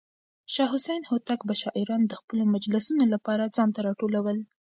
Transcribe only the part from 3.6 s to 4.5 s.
ته راټولول.